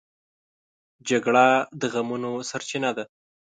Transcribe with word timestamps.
جګړه 1.09 1.45
د 1.79 1.81
غمونو 1.93 2.31
سرچینه 2.49 2.89
ده 2.97 3.03